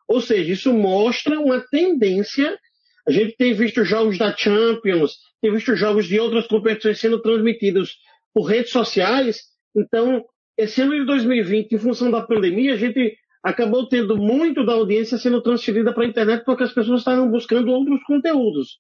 [0.09, 2.59] Ou seja, isso mostra uma tendência.
[3.07, 7.98] A gente tem visto jogos da Champions, tem visto jogos de outras competições sendo transmitidos
[8.33, 9.42] por redes sociais.
[9.77, 10.24] Então,
[10.57, 13.14] esse ano de 2020, em função da pandemia, a gente
[13.49, 17.71] acabou tendo muito da audiência sendo transferida para a internet porque as pessoas estavam buscando
[17.71, 18.79] outros conteúdos.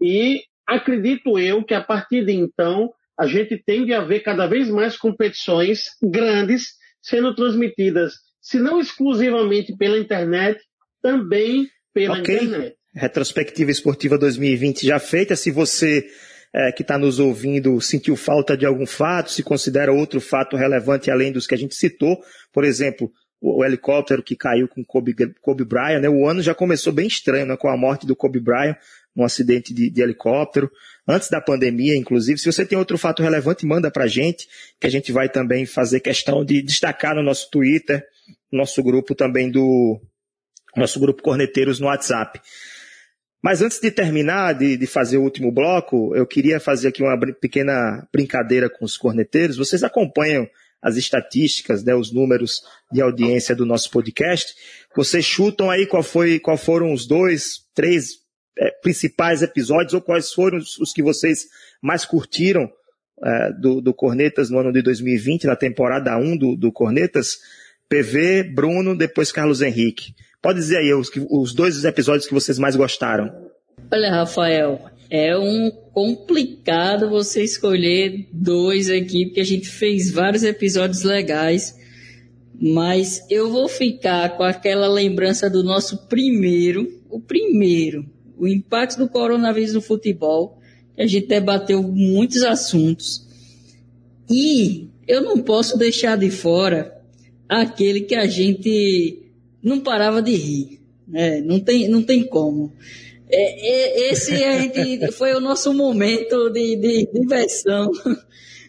[0.00, 4.68] E acredito eu que a partir de então a gente tende a ver cada vez
[4.70, 10.60] mais competições grandes sendo transmitidas, se não exclusivamente pela internet,
[11.02, 12.36] também pela okay.
[12.36, 12.76] internet.
[12.94, 15.36] Retrospectiva Esportiva 2020 já feita.
[15.36, 16.06] Se você
[16.54, 21.10] é, que está nos ouvindo sentiu falta de algum fato, se considera outro fato relevante
[21.10, 22.18] além dos que a gente citou,
[22.52, 26.08] por exemplo, o, helicóptero que caiu com Kobe, Kobe Bryant, né?
[26.08, 27.56] O ano já começou bem estranho, né?
[27.56, 28.76] Com a morte do Kobe Bryant,
[29.14, 30.70] num acidente de, de helicóptero,
[31.06, 32.38] antes da pandemia, inclusive.
[32.38, 34.48] Se você tem outro fato relevante, manda pra gente,
[34.80, 38.04] que a gente vai também fazer questão de destacar no nosso Twitter,
[38.52, 40.00] nosso grupo também do,
[40.76, 42.40] nosso grupo Corneteiros no WhatsApp.
[43.42, 47.18] Mas antes de terminar, de, de, fazer o último bloco, eu queria fazer aqui uma
[47.40, 49.56] pequena brincadeira com os corneteiros.
[49.56, 50.48] Vocês acompanham
[50.86, 54.54] as estatísticas, né, os números de audiência do nosso podcast.
[54.94, 58.20] Vocês chutam aí qual, foi, qual foram os dois, três
[58.56, 61.46] é, principais episódios ou quais foram os, os que vocês
[61.82, 62.70] mais curtiram
[63.20, 67.36] é, do, do, Cornetas no ano de 2020, na temporada 1 do, do Cornetas.
[67.88, 70.14] PV, Bruno, depois Carlos Henrique.
[70.40, 73.50] Pode dizer aí os, os dois episódios que vocês mais gostaram.
[73.92, 81.02] Olha, Rafael, é um complicado você escolher dois aqui, porque a gente fez vários episódios
[81.02, 81.78] legais,
[82.60, 89.08] mas eu vou ficar com aquela lembrança do nosso primeiro, o primeiro, o impacto do
[89.08, 90.58] coronavírus no futebol.
[90.98, 93.26] A gente debateu muitos assuntos.
[94.28, 96.96] E eu não posso deixar de fora
[97.48, 99.22] aquele que a gente
[99.62, 100.80] não parava de rir.
[101.12, 102.72] É, não, tem, não tem como.
[103.28, 107.90] É, é, esse gente, foi o nosso momento de, de diversão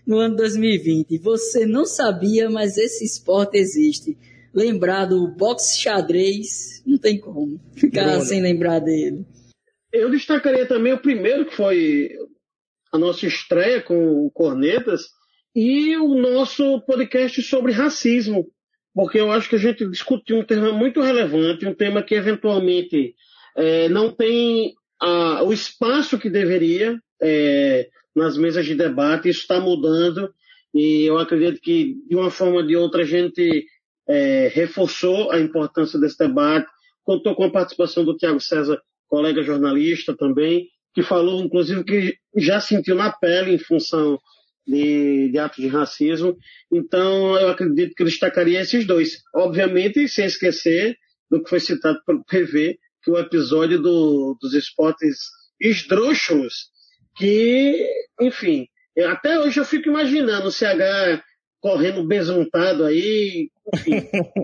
[0.06, 1.18] no ano 2020.
[1.20, 4.18] Você não sabia, mas esse esporte existe.
[4.54, 8.22] Lembrar do boxe xadrez, não tem como ficar Bruno.
[8.22, 9.26] sem lembrar dele.
[9.94, 12.10] Eu destacaria também o primeiro, que foi
[12.92, 15.02] a nossa estreia com o Cornetas,
[15.56, 18.48] e o nosso podcast sobre racismo,
[18.94, 23.16] porque eu acho que a gente discutiu um tema muito relevante, um tema que eventualmente
[23.58, 29.60] é, não tem a, o espaço que deveria é, nas mesas de debate, isso está
[29.60, 30.34] mudando,
[30.74, 33.66] e eu acredito que, de uma forma ou de outra, a gente
[34.08, 36.68] é, reforçou a importância desse debate,
[37.04, 42.60] contou com a participação do Tiago César colega jornalista também, que falou, inclusive, que já
[42.60, 44.20] sentiu na pele em função
[44.66, 46.36] de, de atos de racismo.
[46.72, 49.22] Então, eu acredito que destacaria esses dois.
[49.34, 50.98] Obviamente, sem esquecer
[51.30, 55.18] do que foi citado pelo PV, que o episódio do, dos esportes
[55.62, 56.70] esdrúxulos,
[57.16, 57.90] que,
[58.20, 58.68] enfim,
[59.08, 61.24] até hoje eu fico imaginando o CH
[61.62, 63.92] correndo besuntado aí, enfim,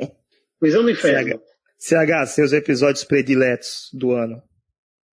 [0.62, 1.42] prisão do inferno.
[1.78, 4.42] CH, CH, seus episódios prediletos do ano.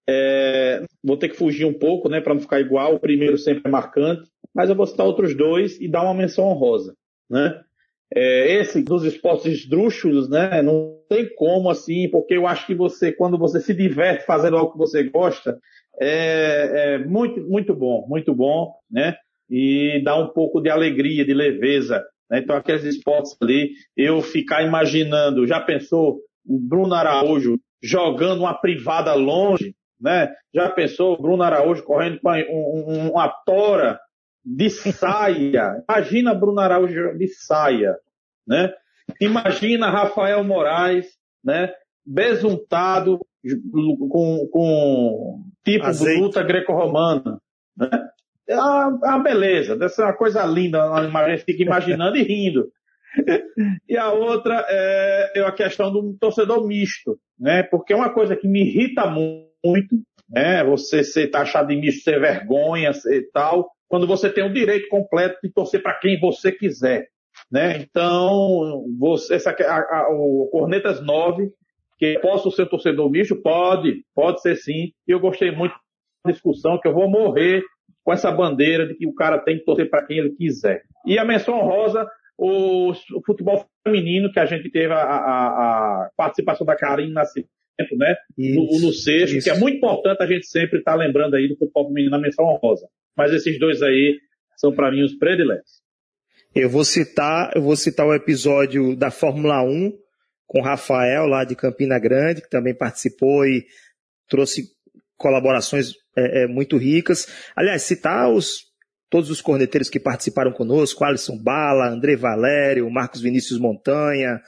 [0.09, 2.95] É, vou ter que fugir um pouco, né, para não ficar igual.
[2.95, 6.45] O primeiro sempre é marcante, mas eu vou citar outros dois e dar uma menção
[6.45, 6.95] honrosa,
[7.29, 7.61] né?
[8.15, 10.63] É, esse dos esportes esdrúxulos, né?
[10.63, 14.71] Não tem como assim, porque eu acho que você, quando você se diverte fazendo algo
[14.71, 15.59] que você gosta,
[16.01, 19.17] é, é muito, muito bom, muito bom, né?
[19.51, 22.05] E dá um pouco de alegria, de leveza.
[22.31, 22.39] Né?
[22.39, 29.13] Então, aqueles esportes ali, eu ficar imaginando, já pensou o Bruno Araújo jogando uma privada
[29.15, 30.33] longe, né?
[30.55, 33.99] Já pensou o Bruno Araújo correndo com um, uma tora
[34.45, 35.83] de saia?
[35.89, 37.97] Imagina Bruno Araújo de saia,
[38.47, 38.73] né?
[39.21, 41.07] Imagina Rafael Moraes,
[41.43, 41.73] né?
[42.05, 43.19] Besuntado
[43.73, 46.15] com, com tipo Azeite.
[46.15, 47.41] de luta greco-romana,
[47.77, 47.89] né?
[48.49, 52.23] É uma, é uma beleza, dessa é uma coisa linda, a gente fica imaginando e
[52.23, 52.69] rindo.
[53.89, 57.63] e a outra é, é a questão do torcedor misto, né?
[57.63, 59.97] Porque é uma coisa que me irrita muito muito,
[60.29, 60.65] né?
[60.65, 65.39] Você ser taxado de misto, ser vergonha e tal, quando você tem o direito completo
[65.43, 67.09] de torcer para quem você quiser,
[67.51, 67.79] né?
[67.79, 71.51] Então, você, essa, a, a, o Cornetas 9,
[71.99, 73.37] que posso ser torcedor misto?
[73.37, 74.93] Pode, pode ser sim.
[75.07, 75.75] E eu gostei muito
[76.25, 77.63] da discussão, que eu vou morrer
[78.05, 80.83] com essa bandeira de que o cara tem que torcer para quem ele quiser.
[81.07, 86.67] E a menção rosa, o, o, futebol feminino, que a gente teve a, a, participação
[86.67, 87.51] da Karine Nascimento,
[87.97, 88.15] né?
[88.39, 89.45] Isso, no, no sexto, isso.
[89.45, 92.19] que é muito importante a gente sempre estar tá lembrando aí do futebol feminino na
[92.19, 92.87] menção rosa.
[93.17, 94.19] Mas esses dois aí
[94.57, 95.83] são para mim os prediletos.
[96.53, 99.93] Eu vou citar, eu vou citar o episódio da Fórmula 1
[100.49, 103.65] com Rafael lá de Campina Grande, que também participou e
[104.29, 104.65] trouxe
[105.17, 107.29] colaborações é, é, muito ricas.
[107.55, 108.69] Aliás, citar os
[109.09, 114.41] todos os corneteiros que participaram conosco, Alisson Bala, André Valério, Marcos Vinícius Montanha,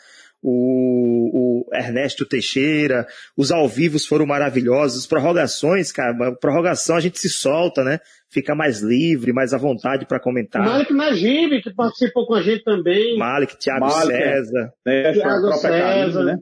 [0.43, 7.29] o, o, Ernesto Teixeira, os ao vivos foram maravilhosos, prorrogações, cara, prorrogação a gente se
[7.29, 8.01] solta, né?
[8.29, 10.65] Fica mais livre, mais à vontade para comentar.
[10.65, 13.17] Malik Najib, que participou com a gente também.
[13.17, 14.73] Malik, Thiago Malik, César.
[14.87, 15.69] É, Thiago César.
[15.69, 16.39] Karine, né?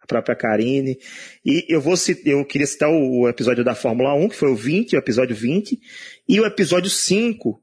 [0.00, 0.98] A própria Karine.
[1.44, 4.94] E eu vou eu queria citar o episódio da Fórmula 1, que foi o 20,
[4.94, 5.78] o episódio 20,
[6.28, 7.60] e o episódio 5,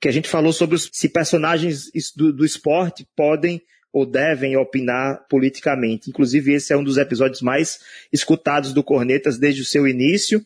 [0.00, 3.62] que a gente falou sobre os, se personagens do, do esporte podem
[3.92, 6.08] ou devem opinar politicamente.
[6.10, 7.80] Inclusive, esse é um dos episódios mais
[8.12, 10.38] escutados do Cornetas desde o seu início.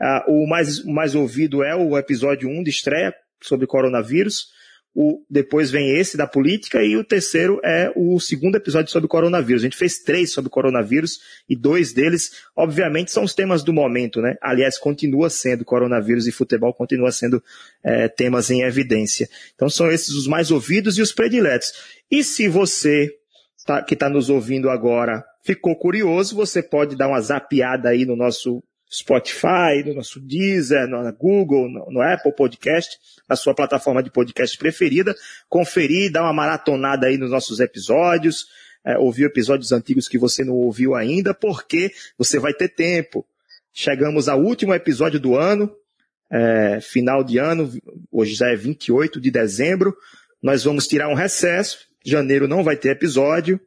[0.00, 4.52] Uh, o mais, mais ouvido é o episódio 1 de estreia sobre coronavírus.
[4.94, 9.62] O, depois vem esse da política e o terceiro é o segundo episódio sobre coronavírus.
[9.62, 11.18] A gente fez três sobre coronavírus
[11.48, 14.36] e dois deles, obviamente, são os temas do momento, né?
[14.42, 17.42] Aliás, continua sendo coronavírus e futebol continua sendo
[17.82, 19.28] é, temas em evidência.
[19.54, 21.72] Então são esses os mais ouvidos e os prediletos.
[22.10, 23.10] E se você
[23.66, 28.16] tá, que está nos ouvindo agora ficou curioso, você pode dar uma zapiada aí no
[28.16, 28.62] nosso
[28.92, 34.58] Spotify, no nosso Deezer, no Google, no, no, Apple Podcast, na sua plataforma de podcast
[34.58, 35.14] preferida,
[35.48, 38.46] conferir, dar uma maratonada aí nos nossos episódios,
[38.84, 43.24] é, ouvir episódios antigos que você não ouviu ainda, porque você vai ter tempo.
[43.72, 45.74] Chegamos ao último episódio do ano,
[46.30, 47.72] é, final de ano,
[48.10, 49.96] hoje já é 28 de dezembro,
[50.42, 53.58] nós vamos tirar um recesso, janeiro não vai ter episódio,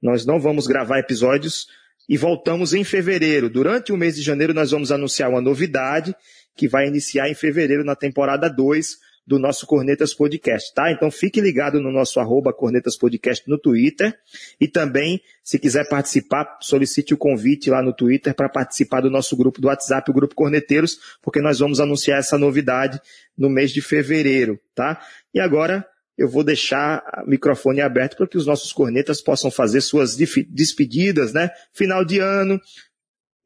[0.00, 1.66] nós não vamos gravar episódios
[2.08, 3.50] e voltamos em fevereiro.
[3.50, 6.14] Durante o mês de janeiro nós vamos anunciar uma novidade
[6.56, 8.96] que vai iniciar em fevereiro na temporada 2
[9.28, 10.90] do nosso Cornetas Podcast, tá?
[10.90, 14.18] Então fique ligado no nosso arroba Cornetas Podcast no Twitter
[14.58, 19.36] e também, se quiser participar, solicite o convite lá no Twitter para participar do nosso
[19.36, 22.98] grupo do WhatsApp, o Grupo Corneteiros, porque nós vamos anunciar essa novidade
[23.36, 24.98] no mês de fevereiro, tá?
[25.34, 25.86] E agora
[26.18, 31.32] eu vou deixar o microfone aberto para que os nossos cornetas possam fazer suas despedidas,
[31.32, 31.50] né?
[31.72, 32.60] Final de ano,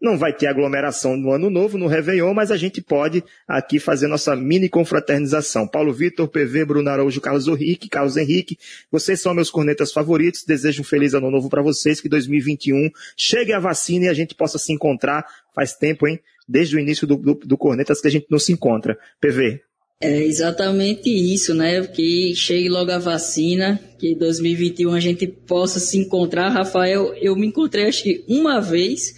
[0.03, 4.09] não vai ter aglomeração no ano novo, no Réveillon, mas a gente pode aqui fazer
[4.09, 5.69] nossa mini confraternização.
[5.69, 8.59] Paulo Vitor, PV, Bruno Araújo, Carlos Henrique, Carlos Henrique,
[8.91, 10.43] vocês são meus cornetas favoritos.
[10.45, 14.35] Desejo um feliz ano novo para vocês, que 2021 chegue a vacina e a gente
[14.35, 15.25] possa se encontrar.
[15.55, 16.19] Faz tempo, hein?
[16.49, 18.99] Desde o início do, do, do Cornetas que a gente não se encontra.
[19.21, 19.63] PV.
[20.03, 21.81] É exatamente isso, né?
[21.87, 26.49] Que chegue logo a vacina, que em 2021 a gente possa se encontrar.
[26.49, 29.15] Rafael, eu me encontrei acho que uma vez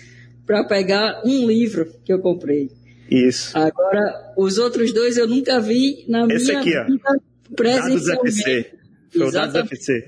[0.46, 2.70] para pegar um livro que eu comprei.
[3.10, 3.56] Isso.
[3.56, 6.84] Agora, os outros dois eu nunca vi na Esse minha aqui, ó.
[6.84, 7.20] vida
[7.56, 8.06] presencialmente.
[8.06, 8.70] Dados FC.
[9.10, 10.06] Foi o Dados FC.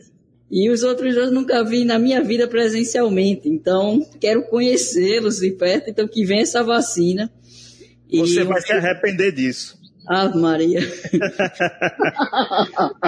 [0.51, 3.49] E os outros dois nunca vi na minha vida presencialmente.
[3.49, 5.89] Então, quero conhecê-los de perto.
[5.89, 7.33] Então, que venha essa vacina.
[8.13, 9.76] Você vai se arrepender disso.
[10.07, 10.81] Ave Maria.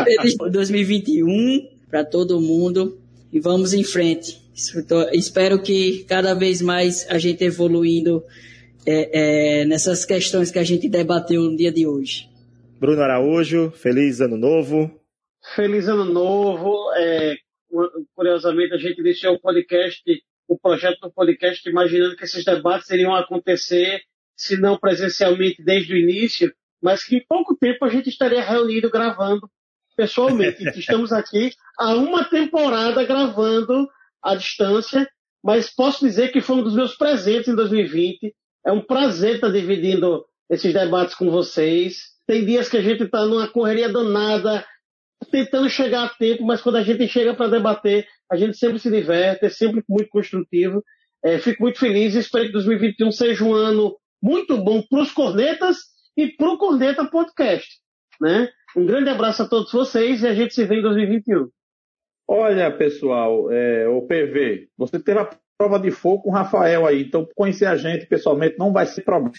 [0.04, 2.98] Feliz 2021 para todo mundo
[3.32, 4.42] e vamos em frente.
[5.12, 8.24] Espero que cada vez mais a gente evoluindo
[8.84, 12.28] é, é, nessas questões que a gente debateu no dia de hoje.
[12.80, 14.90] Bruno Araújo, feliz ano novo.
[15.54, 16.92] Feliz ano novo.
[16.96, 17.36] É,
[18.14, 20.02] curiosamente, a gente iniciou o podcast,
[20.48, 24.00] o projeto do podcast, imaginando que esses debates iriam acontecer,
[24.36, 26.52] se não presencialmente desde o início,
[26.82, 29.48] mas que em pouco tempo a gente estaria reunido gravando
[29.96, 30.62] pessoalmente.
[30.78, 33.88] Estamos aqui há uma temporada gravando
[34.22, 35.08] à distância,
[35.42, 38.34] mas posso dizer que foi um dos meus presentes em 2020.
[38.66, 42.16] É um prazer estar dividindo esses debates com vocês.
[42.26, 44.64] Tem dias que a gente está numa correria danada,
[45.30, 48.90] tentando chegar a tempo, mas quando a gente chega para debater, a gente sempre se
[48.90, 50.84] diverte, é sempre muito construtivo.
[51.24, 55.10] É, fico muito feliz e espero que 2021 seja um ano muito bom para os
[55.10, 55.78] cornetas
[56.18, 57.78] e para o Corneta Podcast.
[58.20, 58.48] Né?
[58.76, 61.48] Um grande abraço a todos vocês e a gente se vê em 2021.
[62.26, 67.02] Olha, pessoal, é, o PV, você teve a prova de fogo com o Rafael aí.
[67.02, 69.32] Então, conhecer a gente pessoalmente não vai ser problema.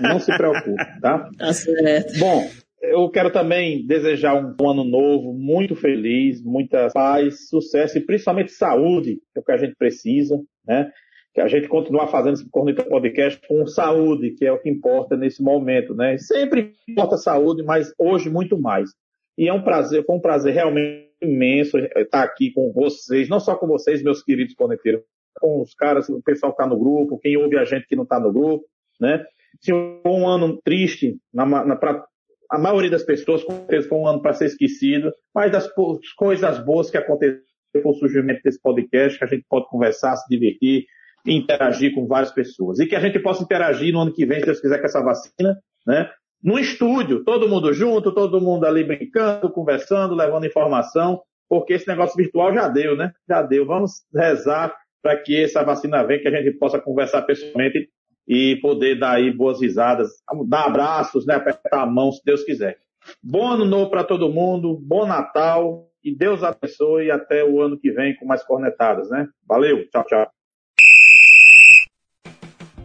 [0.00, 1.28] Não se preocupe, tá?
[1.36, 2.18] Tá certo.
[2.18, 2.50] Bom,
[2.80, 9.16] eu quero também desejar um ano novo muito feliz, muita paz, sucesso e principalmente saúde,
[9.32, 10.90] que é o que a gente precisa, né?
[11.34, 15.16] Que a gente continuar fazendo esse Corneta Podcast com saúde, que é o que importa
[15.16, 16.16] nesse momento, né?
[16.16, 18.90] Sempre importa saúde, mas hoje muito mais.
[19.36, 23.56] E é um prazer, foi um prazer realmente imenso estar aqui com vocês, não só
[23.56, 25.02] com vocês, meus queridos corneteiros,
[25.40, 28.04] com os caras, o pessoal que está no grupo, quem ouve a gente que não
[28.04, 28.64] está no grupo,
[29.00, 29.24] né?
[29.60, 32.04] Se um ano triste na, na, pra,
[32.50, 35.68] a maioria das pessoas, com certeza foi um ano para ser esquecido, mas das
[36.16, 37.42] coisas boas que aconteceram
[37.82, 40.84] com o surgimento desse podcast, que a gente pode conversar, se divertir,
[41.26, 42.78] interagir com várias pessoas.
[42.78, 45.02] E que a gente possa interagir no ano que vem, se Deus quiser, com essa
[45.02, 46.10] vacina, né?
[46.42, 52.16] No estúdio, todo mundo junto, todo mundo ali brincando, conversando, levando informação, porque esse negócio
[52.16, 53.12] virtual já deu, né?
[53.26, 53.64] Já deu.
[53.64, 57.88] Vamos rezar para que essa vacina venha, que a gente possa conversar pessoalmente
[58.28, 60.08] e poder dar aí boas risadas,
[60.46, 61.34] dar abraços, né?
[61.34, 62.78] Apertar a mão, se Deus quiser.
[63.22, 67.90] Bom ano novo para todo mundo, bom Natal e Deus abençoe até o ano que
[67.90, 69.26] vem com mais cornetadas, né?
[69.46, 70.30] Valeu, tchau, tchau.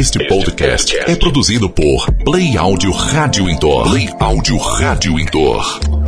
[0.00, 3.90] Este podcast é produzido por Play Áudio Rádio Indoor.
[3.90, 5.99] Play Áudio Rádio Indoor.